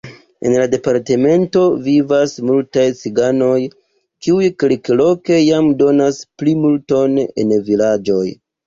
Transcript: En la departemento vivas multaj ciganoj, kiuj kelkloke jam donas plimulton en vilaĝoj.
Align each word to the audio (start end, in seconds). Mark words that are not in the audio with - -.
En 0.49 0.53
la 0.59 0.63
departemento 0.69 1.61
vivas 1.87 2.33
multaj 2.51 2.87
ciganoj, 3.03 3.53
kiuj 4.25 4.51
kelkloke 4.65 5.41
jam 5.45 5.71
donas 5.85 6.23
plimulton 6.43 7.25
en 7.31 7.59
vilaĝoj. 7.73 8.25